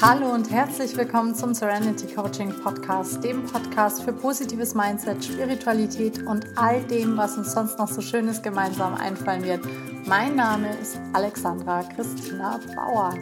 [0.00, 6.46] Hallo und herzlich willkommen zum Serenity Coaching Podcast, dem Podcast für positives Mindset, Spiritualität und
[6.56, 9.60] all dem, was uns sonst noch so Schönes gemeinsam einfallen wird.
[10.06, 13.12] Mein Name ist Alexandra Christina Bauer.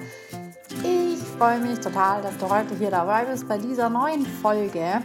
[0.83, 5.03] Ich freue mich total, dass du heute hier dabei bist bei dieser neuen Folge.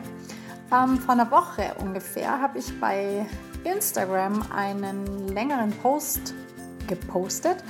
[0.74, 3.26] Ähm, vor einer Woche ungefähr habe ich bei
[3.64, 6.34] Instagram einen längeren Post
[6.88, 7.64] gepostet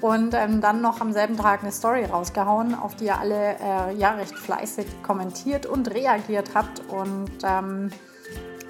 [0.00, 3.94] und ähm, dann noch am selben Tag eine Story rausgehauen, auf die ihr alle äh,
[3.96, 6.80] ja recht fleißig kommentiert und reagiert habt.
[6.88, 7.90] Und ähm,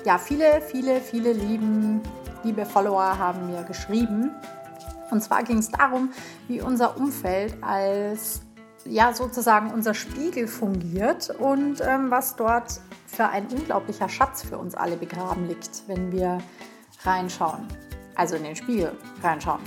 [0.05, 2.01] ja, viele, viele, viele lieben,
[2.45, 4.31] liebe Follower haben mir geschrieben.
[5.11, 6.11] Und zwar ging es darum,
[6.49, 8.43] wie unser Umfeld als
[8.85, 14.75] ja sozusagen unser Spiegel fungiert und ähm, was dort für ein unglaublicher Schatz für uns
[14.75, 16.39] alle begraben liegt, wenn wir
[17.05, 17.67] reinschauen.
[18.19, 19.61] Also in den Spiegel reinschauen.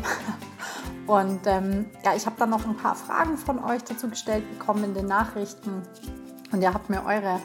[1.07, 4.83] Und ähm, ja, ich habe dann noch ein paar Fragen von euch dazu gestellt bekommen
[4.83, 5.81] in den Nachrichten.
[6.51, 7.39] Und ihr habt mir eure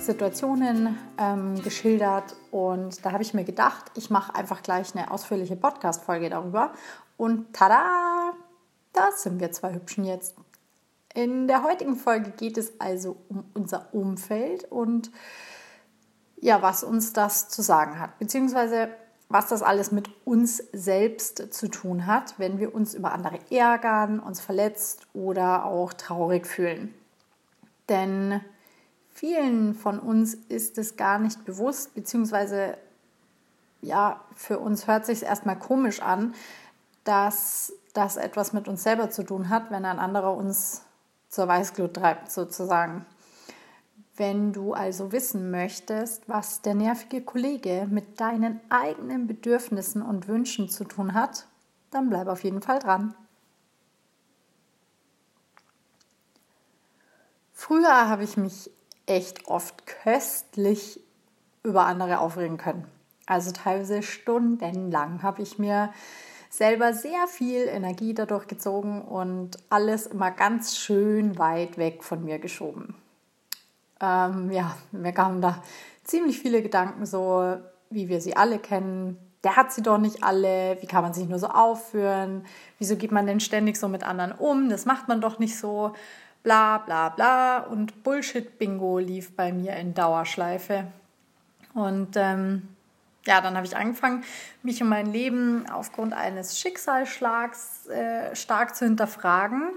[0.00, 2.36] Situationen ähm, geschildert.
[2.50, 6.72] Und da habe ich mir gedacht, ich mache einfach gleich eine ausführliche Podcast-Folge darüber.
[7.16, 8.34] Und tada!
[8.92, 10.34] Da sind wir zwei Hübschen jetzt.
[11.14, 15.10] In der heutigen Folge geht es also um unser Umfeld und
[16.36, 18.18] ja, was uns das zu sagen hat.
[18.18, 18.90] Beziehungsweise
[19.30, 24.18] was das alles mit uns selbst zu tun hat, wenn wir uns über andere ärgern,
[24.18, 26.92] uns verletzt oder auch traurig fühlen.
[27.88, 28.40] Denn
[29.08, 32.76] vielen von uns ist es gar nicht bewusst, beziehungsweise
[33.82, 36.34] ja, für uns hört sich erstmal komisch an,
[37.04, 40.82] dass das etwas mit uns selber zu tun hat, wenn ein anderer uns
[41.28, 43.06] zur Weißglut treibt, sozusagen.
[44.20, 50.68] Wenn du also wissen möchtest, was der nervige Kollege mit deinen eigenen Bedürfnissen und Wünschen
[50.68, 51.46] zu tun hat,
[51.90, 53.14] dann bleib auf jeden Fall dran.
[57.54, 58.70] Früher habe ich mich
[59.06, 61.00] echt oft köstlich
[61.62, 62.86] über andere aufregen können.
[63.24, 65.94] Also teilweise stundenlang habe ich mir
[66.50, 72.38] selber sehr viel Energie dadurch gezogen und alles immer ganz schön weit weg von mir
[72.38, 72.96] geschoben
[74.00, 75.62] ähm, ja, mir kamen da
[76.04, 77.56] ziemlich viele Gedanken, so
[77.90, 79.18] wie wir sie alle kennen.
[79.44, 80.76] Der hat sie doch nicht alle.
[80.80, 82.44] Wie kann man sich nur so aufführen?
[82.78, 84.68] Wieso geht man denn ständig so mit anderen um?
[84.68, 85.94] Das macht man doch nicht so.
[86.42, 87.58] Bla bla bla.
[87.58, 90.86] Und Bullshit-Bingo lief bei mir in Dauerschleife.
[91.74, 92.68] Und ähm,
[93.26, 94.24] ja, dann habe ich angefangen,
[94.62, 99.70] mich und mein Leben aufgrund eines Schicksalsschlags äh, stark zu hinterfragen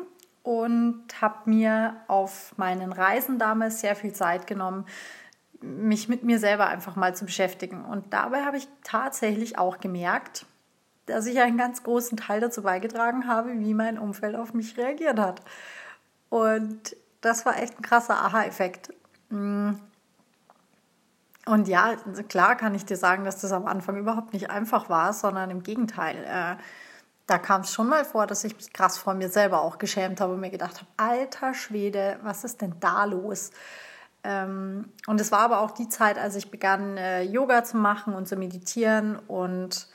[0.44, 4.86] und habe mir auf meinen Reisen damals sehr viel Zeit genommen,
[5.62, 7.86] mich mit mir selber einfach mal zu beschäftigen.
[7.86, 10.46] Und dabei habe ich tatsächlich auch gemerkt,
[11.06, 15.20] dass ich einen ganz großen Teil dazu beigetragen habe, wie mein Umfeld auf mich reagiert
[15.20, 15.42] hat.
[16.30, 18.94] Und das war echt ein krasser Aha-Effekt.
[19.30, 19.80] Und
[21.46, 21.96] ja,
[22.28, 25.64] klar kann ich dir sagen, dass das am Anfang überhaupt nicht einfach war, sondern im
[25.64, 26.18] Gegenteil.
[26.26, 26.56] Äh,
[27.28, 30.20] da kam es schon mal vor, dass ich mich krass vor mir selber auch geschämt
[30.20, 33.52] habe und mir gedacht habe, alter Schwede, was ist denn da los?
[34.24, 38.14] Ähm, und es war aber auch die Zeit, als ich begann, äh, Yoga zu machen
[38.14, 39.88] und zu meditieren und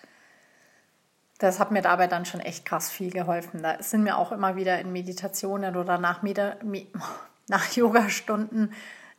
[1.38, 3.62] das hat mir dabei dann schon echt krass viel geholfen.
[3.62, 6.42] Da sind mir auch immer wieder in Meditationen oder nach, Medi
[7.48, 8.72] nach Yogastunden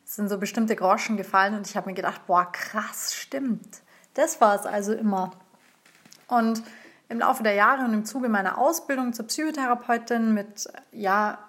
[0.03, 3.81] sind so bestimmte Groschen gefallen und ich habe mir gedacht, boah, krass, stimmt.
[4.15, 5.31] Das war es also immer.
[6.27, 6.63] Und
[7.09, 11.39] im Laufe der Jahre und im Zuge meiner Ausbildung zur Psychotherapeutin mit, ja,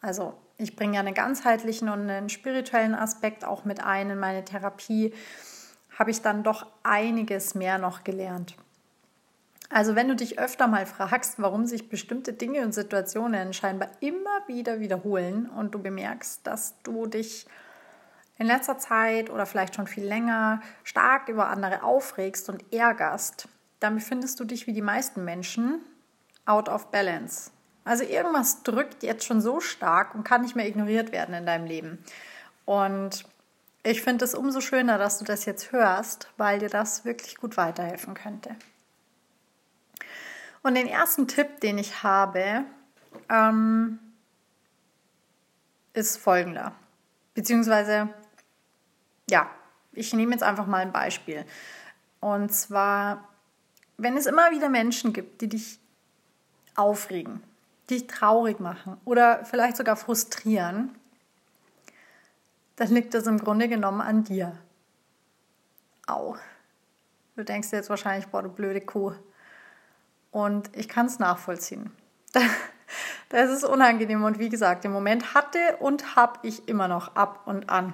[0.00, 4.44] also ich bringe ja einen ganzheitlichen und einen spirituellen Aspekt auch mit ein in meine
[4.44, 5.14] Therapie,
[5.98, 8.56] habe ich dann doch einiges mehr noch gelernt.
[9.70, 14.46] Also wenn du dich öfter mal fragst, warum sich bestimmte Dinge und Situationen scheinbar immer
[14.46, 17.46] wieder wiederholen und du bemerkst, dass du dich
[18.36, 23.48] in letzter Zeit oder vielleicht schon viel länger stark über andere aufregst und ärgerst,
[23.80, 25.80] dann befindest du dich wie die meisten Menschen
[26.46, 27.50] out of balance.
[27.84, 31.66] Also irgendwas drückt jetzt schon so stark und kann nicht mehr ignoriert werden in deinem
[31.66, 31.98] Leben.
[32.64, 33.26] Und
[33.82, 37.58] ich finde es umso schöner, dass du das jetzt hörst, weil dir das wirklich gut
[37.58, 38.56] weiterhelfen könnte.
[40.62, 42.64] Und den ersten Tipp, den ich habe,
[43.28, 43.98] ähm,
[45.92, 46.72] ist folgender.
[47.34, 48.08] Beziehungsweise,
[49.28, 49.50] ja,
[49.92, 51.44] ich nehme jetzt einfach mal ein Beispiel.
[52.20, 53.28] Und zwar
[53.96, 55.78] wenn es immer wieder Menschen gibt, die dich
[56.74, 57.42] aufregen,
[57.88, 60.94] die dich traurig machen oder vielleicht sogar frustrieren,
[62.76, 64.58] dann liegt das im Grunde genommen an dir.
[66.06, 66.36] Au.
[67.36, 69.12] Du denkst dir jetzt wahrscheinlich, boah, du blöde Kuh.
[70.30, 71.92] Und ich kann es nachvollziehen.
[73.30, 77.40] Das ist unangenehm und wie gesagt, im Moment hatte und habe ich immer noch ab
[77.46, 77.92] und an.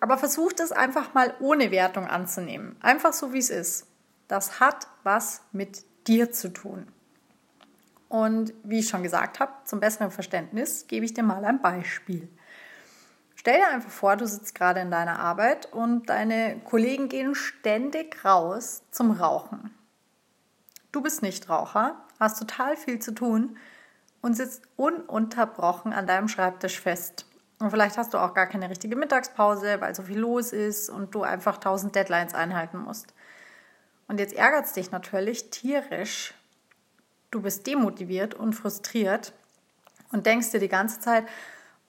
[0.00, 2.74] Aber versucht es einfach mal ohne Wertung anzunehmen.
[2.80, 3.86] Einfach so, wie es ist.
[4.28, 6.88] Das hat was mit dir zu tun.
[8.08, 12.28] Und wie ich schon gesagt habe, zum besseren Verständnis gebe ich dir mal ein Beispiel.
[13.34, 18.24] Stell dir einfach vor, du sitzt gerade in deiner Arbeit und deine Kollegen gehen ständig
[18.24, 19.74] raus zum Rauchen.
[20.92, 23.56] Du bist nicht Raucher, hast total viel zu tun
[24.22, 27.26] und sitzt ununterbrochen an deinem Schreibtisch fest.
[27.58, 31.14] Und vielleicht hast du auch gar keine richtige Mittagspause, weil so viel los ist und
[31.14, 33.14] du einfach tausend Deadlines einhalten musst.
[34.08, 36.34] Und jetzt ärgert es dich natürlich tierisch.
[37.30, 39.32] Du bist demotiviert und frustriert
[40.12, 41.26] und denkst dir die ganze Zeit,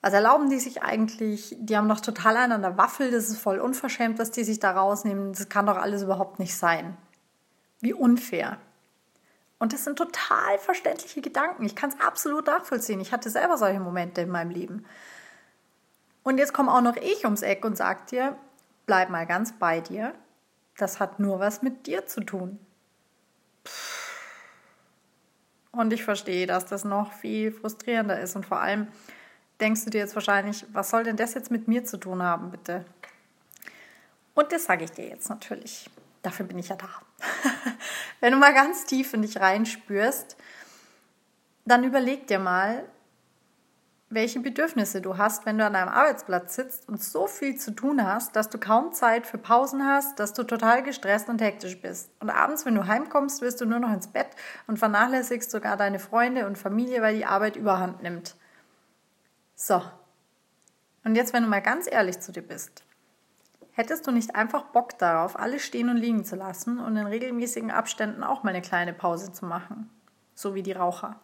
[0.00, 1.56] was erlauben die sich eigentlich?
[1.58, 4.60] Die haben doch total einen an der Waffel, das ist voll unverschämt, was die sich
[4.60, 5.32] da rausnehmen.
[5.32, 6.96] Das kann doch alles überhaupt nicht sein.
[7.80, 8.58] Wie unfair.
[9.58, 11.64] Und das sind total verständliche Gedanken.
[11.64, 13.00] Ich kann es absolut nachvollziehen.
[13.00, 14.86] Ich hatte selber solche Momente in meinem Leben.
[16.22, 18.36] Und jetzt komme auch noch ich ums Eck und sage dir,
[18.86, 20.14] bleib mal ganz bei dir.
[20.78, 22.58] Das hat nur was mit dir zu tun.
[25.72, 28.34] Und ich verstehe, dass das noch viel frustrierender ist.
[28.34, 28.88] Und vor allem
[29.60, 32.50] denkst du dir jetzt wahrscheinlich, was soll denn das jetzt mit mir zu tun haben,
[32.50, 32.84] bitte?
[34.34, 35.90] Und das sage ich dir jetzt natürlich.
[36.22, 36.88] Dafür bin ich ja da.
[38.20, 40.36] Wenn du mal ganz tief in dich reinspürst,
[41.64, 42.84] dann überleg dir mal,
[44.10, 48.02] welche Bedürfnisse du hast, wenn du an deinem Arbeitsplatz sitzt und so viel zu tun
[48.02, 52.10] hast, dass du kaum Zeit für Pausen hast, dass du total gestresst und hektisch bist.
[52.20, 54.28] Und abends, wenn du heimkommst, wirst du nur noch ins Bett
[54.66, 58.36] und vernachlässigst sogar deine Freunde und Familie, weil die Arbeit überhand nimmt.
[59.54, 59.82] So.
[61.04, 62.84] Und jetzt, wenn du mal ganz ehrlich zu dir bist,
[63.78, 67.70] Hättest du nicht einfach Bock darauf, alles stehen und liegen zu lassen und in regelmäßigen
[67.70, 69.88] Abständen auch mal eine kleine Pause zu machen?
[70.34, 71.20] So wie die Raucher.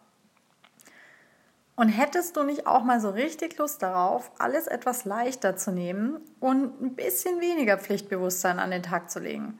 [1.75, 6.21] Und hättest du nicht auch mal so richtig Lust darauf, alles etwas leichter zu nehmen
[6.39, 9.59] und ein bisschen weniger Pflichtbewusstsein an den Tag zu legen?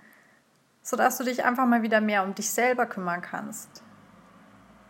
[0.82, 3.84] Sodass du dich einfach mal wieder mehr um dich selber kümmern kannst.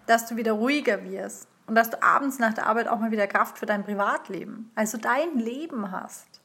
[0.05, 3.25] Dass du wieder ruhiger wirst und dass du abends nach der Arbeit auch mal wieder
[3.25, 6.41] Kraft für dein Privatleben, also dein Leben hast.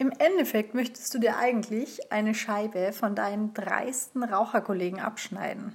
[0.00, 5.74] Im Endeffekt möchtest du dir eigentlich eine Scheibe von deinen dreisten Raucherkollegen abschneiden.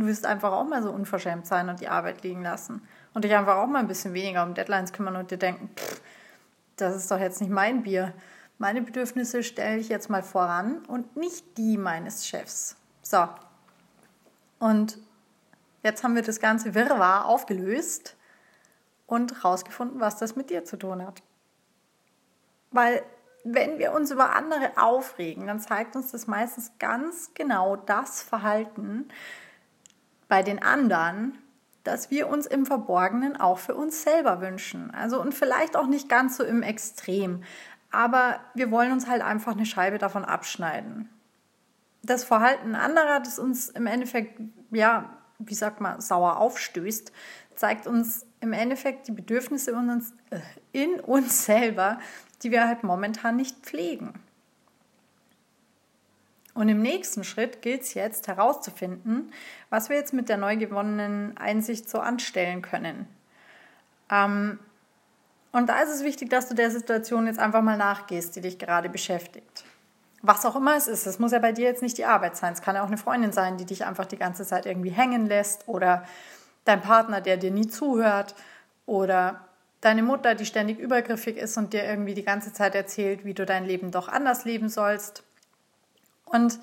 [0.00, 2.80] Du wirst einfach auch mal so unverschämt sein und die Arbeit liegen lassen
[3.12, 6.00] und dich einfach auch mal ein bisschen weniger um Deadlines kümmern und dir denken, pff,
[6.76, 8.14] das ist doch jetzt nicht mein Bier.
[8.56, 12.76] Meine Bedürfnisse stelle ich jetzt mal voran und nicht die meines Chefs.
[13.02, 13.28] So.
[14.58, 14.98] Und
[15.82, 18.16] jetzt haben wir das ganze Wirrwarr aufgelöst
[19.06, 21.22] und rausgefunden, was das mit dir zu tun hat.
[22.70, 23.02] Weil
[23.44, 29.08] wenn wir uns über andere aufregen, dann zeigt uns das meistens ganz genau das Verhalten
[30.30, 31.36] bei den anderen,
[31.84, 34.90] das wir uns im Verborgenen auch für uns selber wünschen.
[34.92, 37.44] Also und vielleicht auch nicht ganz so im Extrem,
[37.90, 41.10] aber wir wollen uns halt einfach eine Scheibe davon abschneiden.
[42.02, 44.40] Das Verhalten anderer, das uns im Endeffekt,
[44.70, 47.12] ja, wie sagt man, sauer aufstößt,
[47.54, 50.40] zeigt uns im Endeffekt die Bedürfnisse in uns, äh,
[50.72, 51.98] in uns selber
[52.42, 54.14] die wir halt momentan nicht pflegen.
[56.54, 59.32] Und im nächsten Schritt gilt es jetzt herauszufinden,
[59.70, 63.06] was wir jetzt mit der neu gewonnenen Einsicht so anstellen können.
[64.10, 64.58] Ähm,
[65.52, 68.58] und da ist es wichtig, dass du der Situation jetzt einfach mal nachgehst, die dich
[68.58, 69.64] gerade beschäftigt.
[70.22, 72.52] Was auch immer es ist, es muss ja bei dir jetzt nicht die Arbeit sein.
[72.52, 75.26] Es kann ja auch eine Freundin sein, die dich einfach die ganze Zeit irgendwie hängen
[75.26, 76.04] lässt oder
[76.64, 78.34] dein Partner, der dir nie zuhört
[78.86, 79.48] oder
[79.80, 83.46] deine Mutter, die ständig übergriffig ist und dir irgendwie die ganze Zeit erzählt, wie du
[83.46, 85.24] dein Leben doch anders leben sollst.
[86.30, 86.58] Und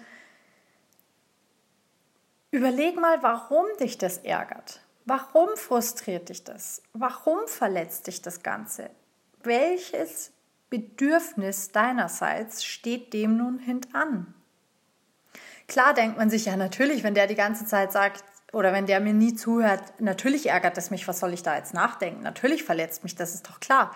[2.51, 4.81] überleg mal, warum dich das ärgert.
[5.05, 6.81] Warum frustriert dich das?
[6.93, 8.89] Warum verletzt dich das Ganze?
[9.43, 10.31] Welches
[10.69, 14.33] Bedürfnis deinerseits steht dem nun hintan?
[15.67, 19.01] Klar denkt man sich ja natürlich, wenn der die ganze Zeit sagt, oder wenn der
[19.01, 22.23] mir nie zuhört, natürlich ärgert es mich, was soll ich da jetzt nachdenken?
[22.23, 23.93] Natürlich verletzt mich, das ist doch klar.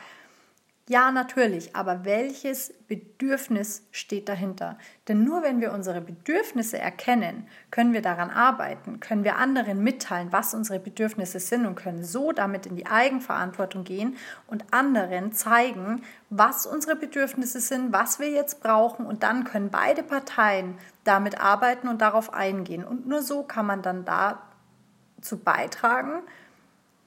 [0.91, 4.77] Ja, natürlich, aber welches Bedürfnis steht dahinter?
[5.07, 10.33] Denn nur wenn wir unsere Bedürfnisse erkennen, können wir daran arbeiten, können wir anderen mitteilen,
[10.33, 14.17] was unsere Bedürfnisse sind und können so damit in die Eigenverantwortung gehen
[14.47, 20.03] und anderen zeigen, was unsere Bedürfnisse sind, was wir jetzt brauchen und dann können beide
[20.03, 22.83] Parteien damit arbeiten und darauf eingehen.
[22.83, 26.21] Und nur so kann man dann dazu beitragen,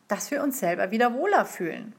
[0.09, 1.93] dass wir uns selber wieder wohler fühlen.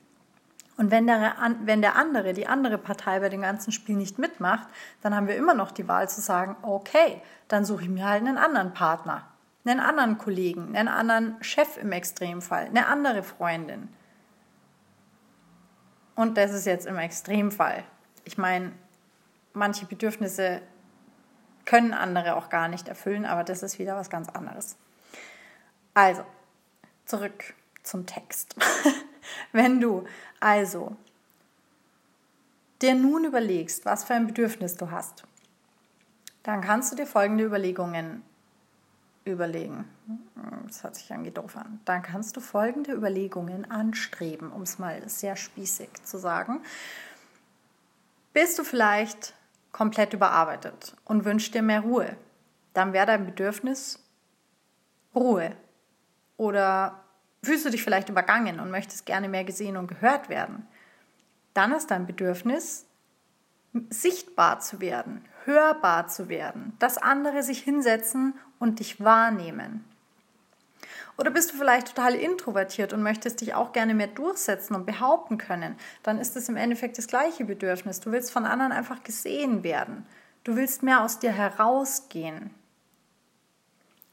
[0.77, 4.67] Und wenn der, wenn der andere, die andere Partei bei dem ganzen Spiel nicht mitmacht,
[5.01, 8.21] dann haben wir immer noch die Wahl zu sagen, okay, dann suche ich mir halt
[8.21, 9.27] einen anderen Partner.
[9.65, 13.89] einen anderen Kollegen, einen anderen Chef im Extremfall, eine andere Freundin.
[16.15, 17.83] Und das ist jetzt im Extremfall.
[18.25, 18.73] Ich meine,
[19.53, 20.61] manche Bedürfnisse
[21.65, 24.77] können andere auch gar nicht erfüllen, aber das ist wieder was ganz anderes.
[25.93, 26.23] Also,
[27.05, 28.55] zurück zum Text.
[29.55, 30.03] Wenn du
[30.41, 30.97] also
[32.81, 35.23] dir nun überlegst, was für ein Bedürfnis du hast,
[36.43, 38.21] dann kannst du dir folgende Überlegungen
[39.23, 39.85] überlegen.
[40.67, 41.79] Das hört sich irgendwie doof an.
[41.85, 46.61] Dann kannst du folgende Überlegungen anstreben, um es mal sehr spießig zu sagen.
[48.33, 49.35] Bist du vielleicht
[49.71, 52.17] komplett überarbeitet und wünschst dir mehr Ruhe,
[52.73, 54.03] dann wäre dein Bedürfnis
[55.15, 55.55] Ruhe.
[56.35, 57.04] Oder
[57.45, 60.67] fühlst du dich vielleicht übergangen und möchtest gerne mehr gesehen und gehört werden,
[61.53, 62.85] dann ist dein Bedürfnis
[63.89, 69.83] sichtbar zu werden, hörbar zu werden, dass andere sich hinsetzen und dich wahrnehmen.
[71.17, 75.37] Oder bist du vielleicht total introvertiert und möchtest dich auch gerne mehr durchsetzen und behaupten
[75.37, 75.75] können?
[76.03, 78.01] Dann ist es im Endeffekt das gleiche Bedürfnis.
[78.01, 80.05] Du willst von anderen einfach gesehen werden.
[80.43, 82.51] Du willst mehr aus dir herausgehen.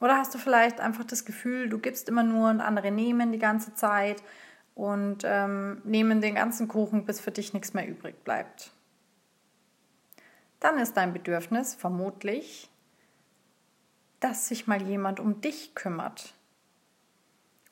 [0.02, 3.38] Oder hast du vielleicht einfach das Gefühl, du gibst immer nur und andere nehmen die
[3.38, 4.22] ganze Zeit
[4.74, 8.72] und ähm, nehmen den ganzen Kuchen, bis für dich nichts mehr übrig bleibt?
[10.62, 12.70] dann ist dein Bedürfnis vermutlich,
[14.20, 16.34] dass sich mal jemand um dich kümmert.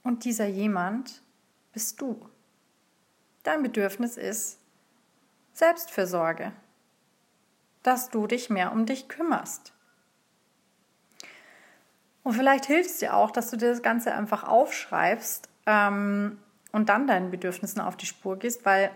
[0.03, 1.23] Und dieser jemand
[1.73, 2.29] bist du.
[3.45, 4.59] Dein Bedürfnis ist
[5.53, 6.53] Selbstfürsorge,
[7.85, 9.73] dass du dich mehr um dich kümmerst.
[12.23, 16.39] Und vielleicht hilft es dir auch, dass du dir das Ganze einfach aufschreibst ähm,
[16.73, 18.91] und dann deinen Bedürfnissen auf die Spur gehst, weil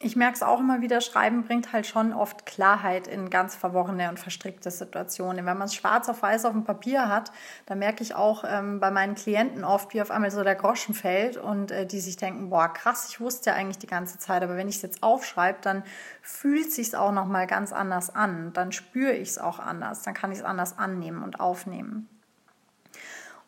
[0.00, 4.08] ich merke es auch immer wieder, Schreiben bringt halt schon oft Klarheit in ganz verworrene
[4.08, 5.44] und verstrickte Situationen.
[5.44, 7.32] Wenn man es schwarz auf weiß auf dem Papier hat,
[7.66, 10.94] dann merke ich auch ähm, bei meinen Klienten oft, wie auf einmal so der Groschen
[10.94, 14.44] fällt und äh, die sich denken, boah, krass, ich wusste ja eigentlich die ganze Zeit,
[14.44, 15.82] aber wenn ich es jetzt aufschreibe, dann
[16.22, 18.52] fühlt sich auch nochmal ganz anders an.
[18.52, 22.08] Dann spüre ich es auch anders, dann kann ich es anders annehmen und aufnehmen.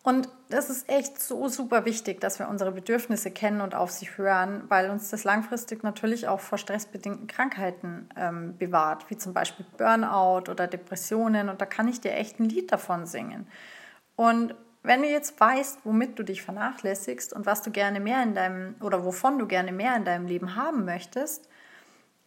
[0.02, 4.06] Und das ist echt so super wichtig, dass wir unsere Bedürfnisse kennen und auf sie
[4.16, 9.66] hören, weil uns das langfristig natürlich auch vor stressbedingten Krankheiten ähm, bewahrt, wie zum Beispiel
[9.76, 11.50] Burnout oder Depressionen.
[11.50, 13.46] Und da kann ich dir echt ein Lied davon singen.
[14.16, 18.34] Und wenn du jetzt weißt, womit du dich vernachlässigst und was du gerne mehr in
[18.34, 21.46] deinem oder wovon du gerne mehr in deinem Leben haben möchtest,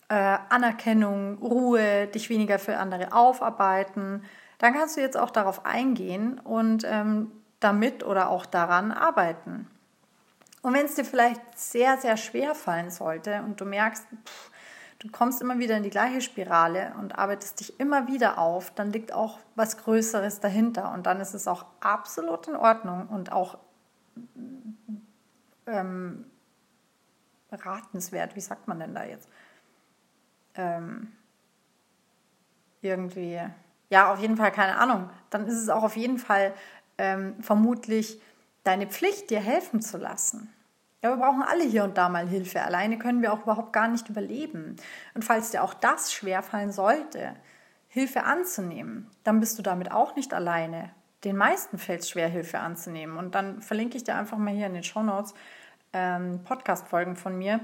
[0.10, 4.24] äh, Anerkennung, Ruhe, dich weniger für andere aufarbeiten,
[4.60, 7.32] dann kannst du jetzt auch darauf eingehen und ähm,
[7.64, 9.68] damit oder auch daran arbeiten.
[10.62, 14.52] Und wenn es dir vielleicht sehr, sehr schwer fallen sollte und du merkst, pff,
[15.00, 18.92] du kommst immer wieder in die gleiche Spirale und arbeitest dich immer wieder auf, dann
[18.92, 23.58] liegt auch was Größeres dahinter und dann ist es auch absolut in Ordnung und auch
[25.68, 26.26] ähm,
[27.52, 29.28] ratenswert, wie sagt man denn da jetzt?
[30.56, 31.12] Ähm,
[32.82, 33.42] irgendwie,
[33.90, 35.10] ja, auf jeden Fall keine Ahnung.
[35.30, 36.54] Dann ist es auch auf jeden Fall
[37.04, 38.22] ähm, vermutlich
[38.64, 40.54] deine Pflicht, dir helfen zu lassen.
[41.02, 42.62] Ja, wir brauchen alle hier und da mal Hilfe.
[42.62, 44.78] Alleine können wir auch überhaupt gar nicht überleben.
[45.14, 47.36] Und falls dir auch das schwerfallen sollte,
[47.90, 50.92] Hilfe anzunehmen, dann bist du damit auch nicht alleine.
[51.26, 53.18] Den meisten fällt es schwer, Hilfe anzunehmen.
[53.18, 55.34] Und dann verlinke ich dir einfach mal hier in den Show Notes
[55.92, 57.60] ähm, Podcast-Folgen von mir,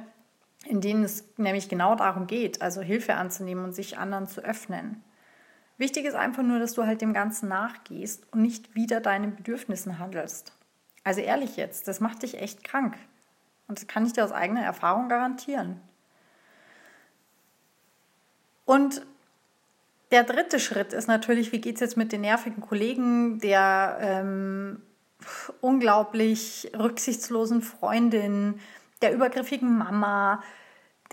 [0.65, 5.01] in denen es nämlich genau darum geht, also Hilfe anzunehmen und sich anderen zu öffnen.
[5.79, 9.97] Wichtig ist einfach nur, dass du halt dem Ganzen nachgehst und nicht wieder deinen Bedürfnissen
[9.97, 10.51] handelst.
[11.05, 12.97] Also ehrlich jetzt, das macht dich echt krank.
[13.69, 15.79] Und das kann ich dir aus eigener Erfahrung garantieren.
[18.65, 19.05] Und
[20.11, 24.81] der dritte Schritt ist natürlich, wie geht es jetzt mit den nervigen Kollegen, der ähm,
[25.61, 28.59] unglaublich rücksichtslosen Freundin,
[29.01, 30.43] der übergriffigen Mama,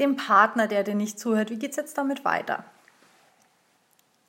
[0.01, 1.51] dem Partner, der dir nicht zuhört.
[1.51, 2.65] Wie geht es jetzt damit weiter?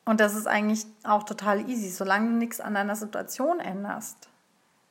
[0.08, 1.90] Und das ist eigentlich auch total easy.
[1.90, 4.30] Solange du nichts an deiner Situation änderst,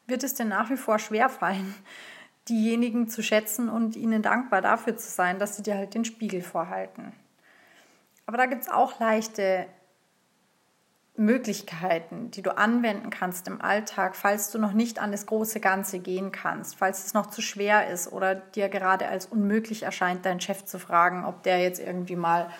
[0.06, 1.74] wird es dir nach wie vor schwerfallen,
[2.50, 6.42] diejenigen zu schätzen und ihnen dankbar dafür zu sein, dass sie dir halt den Spiegel
[6.42, 7.14] vorhalten.
[8.26, 9.66] Aber da gibt es auch leichte
[11.16, 15.98] Möglichkeiten, die du anwenden kannst im Alltag, falls du noch nicht an das große Ganze
[15.98, 20.42] gehen kannst, falls es noch zu schwer ist oder dir gerade als unmöglich erscheint, deinen
[20.42, 22.50] Chef zu fragen, ob der jetzt irgendwie mal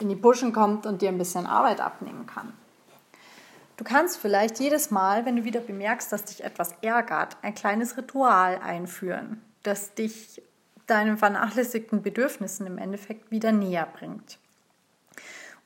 [0.00, 2.52] in die Buschen kommt und dir ein bisschen Arbeit abnehmen kann.
[3.76, 7.96] Du kannst vielleicht jedes Mal, wenn du wieder bemerkst, dass dich etwas ärgert, ein kleines
[7.96, 10.42] Ritual einführen, das dich
[10.86, 14.38] deinen vernachlässigten Bedürfnissen im Endeffekt wieder näher bringt.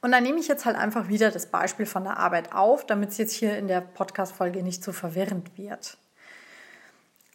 [0.03, 3.11] Und dann nehme ich jetzt halt einfach wieder das Beispiel von der Arbeit auf, damit
[3.11, 5.99] es jetzt hier in der Podcast-Folge nicht so verwirrend wird.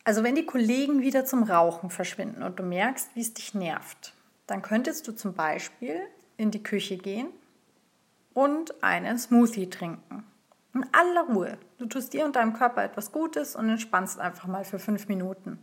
[0.03, 4.13] Also wenn die Kollegen wieder zum Rauchen verschwinden und du merkst, wie es dich nervt,
[4.47, 5.99] dann könntest du zum Beispiel
[6.37, 7.27] in die Küche gehen
[8.33, 10.23] und einen Smoothie trinken.
[10.73, 11.57] In aller Ruhe.
[11.77, 15.59] Du tust dir und deinem Körper etwas Gutes und entspannst einfach mal für fünf Minuten.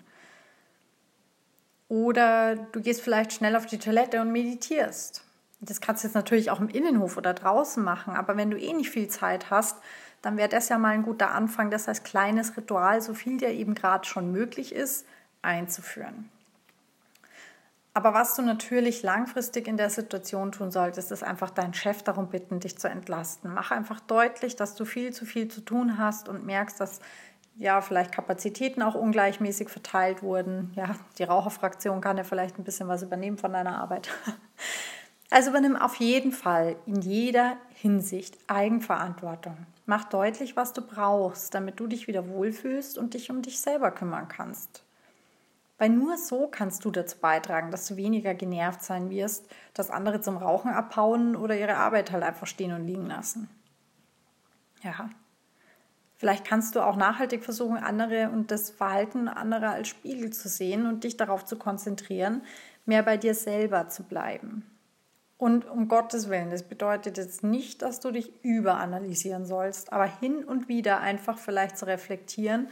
[1.89, 5.23] Oder du gehst vielleicht schnell auf die Toilette und meditierst.
[5.61, 8.73] Das kannst du jetzt natürlich auch im Innenhof oder draußen machen, aber wenn du eh
[8.73, 9.77] nicht viel Zeit hast,
[10.23, 13.51] dann wäre das ja mal ein guter Anfang, das als kleines Ritual, so viel dir
[13.51, 15.07] eben gerade schon möglich ist,
[15.43, 16.31] einzuführen.
[17.95, 22.29] Aber was du natürlich langfristig in der Situation tun solltest, ist einfach deinen Chef darum
[22.29, 23.53] bitten, dich zu entlasten.
[23.53, 27.01] Mach einfach deutlich, dass du viel zu viel zu tun hast und merkst, dass
[27.57, 30.73] ja vielleicht Kapazitäten auch ungleichmäßig verteilt wurden.
[30.75, 34.09] Ja, die Raucherfraktion kann ja vielleicht ein bisschen was übernehmen von deiner Arbeit.
[35.35, 39.57] Also übernimm auf jeden Fall in jeder Hinsicht Eigenverantwortung.
[39.87, 43.93] Mach deutlich, was du brauchst, damit du dich wieder wohlfühlst und dich um dich selber
[43.93, 44.85] kümmern kannst.
[45.83, 50.21] Weil nur so kannst du dazu beitragen, dass du weniger genervt sein wirst, dass andere
[50.21, 53.51] zum Rauchen abhauen oder ihre Arbeit halt einfach stehen und liegen lassen.
[54.85, 55.11] Ja.
[56.15, 60.87] Vielleicht kannst du auch nachhaltig versuchen, andere und das Verhalten anderer als Spiegel zu sehen
[60.87, 62.43] und dich darauf zu konzentrieren,
[62.87, 64.65] mehr bei dir selber zu bleiben.
[65.37, 70.45] Und um Gottes Willen, das bedeutet jetzt nicht, dass du dich überanalysieren sollst, aber hin
[70.45, 72.69] und wieder einfach vielleicht zu reflektieren,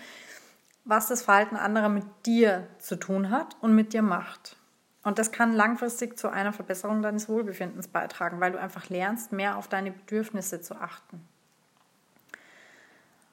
[0.84, 4.56] was das Verhalten anderer mit dir zu tun hat und mit dir macht.
[5.02, 9.56] Und das kann langfristig zu einer Verbesserung deines Wohlbefindens beitragen, weil du einfach lernst, mehr
[9.56, 11.26] auf deine Bedürfnisse zu achten.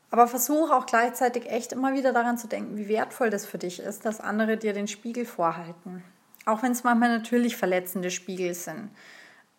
[0.09, 3.79] Aber versuche auch gleichzeitig echt immer wieder daran zu denken, wie wertvoll das für dich
[3.79, 6.03] ist, dass andere dir den Spiegel vorhalten.
[6.45, 8.89] Auch wenn es manchmal natürlich verletzende Spiegel sind.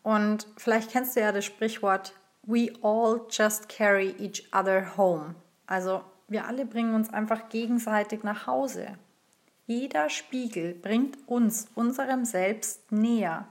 [0.02, 2.14] Und vielleicht kennst du ja das Sprichwort,
[2.44, 5.34] we all just carry each other home.
[5.66, 8.86] Also wir alle bringen uns einfach gegenseitig nach Hause.
[9.66, 13.48] Jeder Spiegel bringt uns unserem Selbst näher.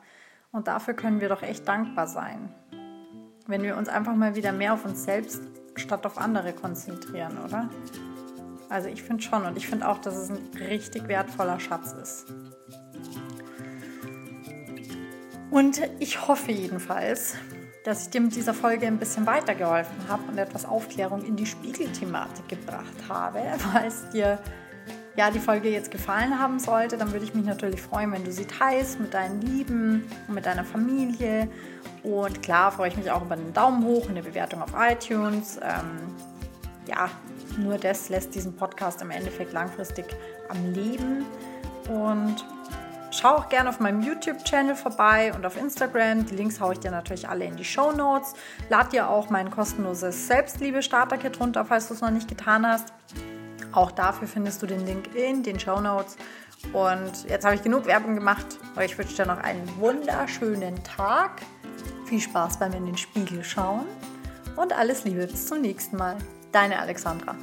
[0.51, 2.53] Und dafür können wir doch echt dankbar sein.
[3.47, 5.41] Wenn wir uns einfach mal wieder mehr auf uns selbst
[5.75, 7.69] statt auf andere konzentrieren, oder?
[8.69, 12.25] Also ich finde schon und ich finde auch, dass es ein richtig wertvoller Schatz ist.
[15.49, 17.35] Und ich hoffe jedenfalls,
[17.88, 21.45] dass ich dir mit dieser Folge ein bisschen weitergeholfen habe und etwas Aufklärung in die
[21.45, 23.39] Spiegelthematik gebracht habe.
[23.60, 24.39] Falls dir
[25.15, 28.32] ja, die Folge jetzt gefallen haben sollte, dann würde ich mich natürlich freuen, wenn du
[28.34, 31.47] sie teilst mit deinen Lieben und mit deiner Familie.
[32.04, 35.56] Und klar freue ich mich auch über einen Daumen hoch und eine Bewertung auf iTunes.
[35.56, 36.13] Ähm,
[36.88, 37.10] ja,
[37.58, 40.08] nur das lässt diesen Podcast im Endeffekt langfristig
[40.50, 41.26] am Leben.
[41.88, 42.43] Und
[43.19, 46.27] Schau auch gerne auf meinem YouTube-Channel vorbei und auf Instagram.
[46.27, 48.36] Die Links haue ich dir natürlich alle in die Show Notes.
[48.69, 52.93] Lad dir auch mein kostenloses Selbstliebe-Starter-Kit runter, falls du es noch nicht getan hast.
[53.71, 56.15] Auch dafür findest du den Link in den Show Notes.
[56.73, 58.45] Und jetzt habe ich genug Werbung gemacht.
[58.86, 61.41] Ich wünsche dir noch einen wunderschönen Tag.
[62.06, 63.88] Viel Spaß beim in den Spiegel schauen
[64.58, 66.17] und alles Liebe bis zum nächsten Mal.
[66.51, 67.36] Deine Alexandra.